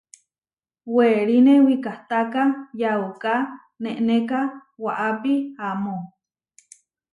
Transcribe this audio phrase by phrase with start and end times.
[0.95, 2.43] Weriné wikahtáka
[2.81, 3.35] yauká
[3.83, 4.39] nenéka
[4.83, 5.33] waʼápi
[5.67, 5.95] amó.